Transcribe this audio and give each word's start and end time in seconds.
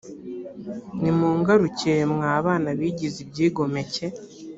nimungarukire 1.01 2.01
mwa 2.13 2.33
bana 2.45 2.69
bigize 2.79 3.17
ibyigomeke 3.25 4.05